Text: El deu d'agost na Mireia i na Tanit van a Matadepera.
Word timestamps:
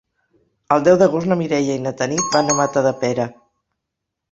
El 0.75 0.85
deu 0.87 0.97
d'agost 1.01 1.29
na 1.33 1.37
Mireia 1.43 1.77
i 1.81 1.83
na 1.85 1.93
Tanit 2.01 2.25
van 2.33 2.51
a 2.55 2.59
Matadepera. 2.63 3.31